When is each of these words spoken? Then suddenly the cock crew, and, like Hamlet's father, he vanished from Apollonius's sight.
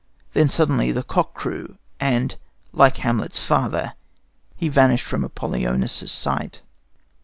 Then 0.33 0.49
suddenly 0.49 0.91
the 0.91 1.03
cock 1.03 1.35
crew, 1.35 1.77
and, 1.99 2.35
like 2.73 2.97
Hamlet's 2.97 3.39
father, 3.43 3.93
he 4.55 4.67
vanished 4.67 5.05
from 5.05 5.23
Apollonius's 5.23 6.11
sight. 6.11 6.63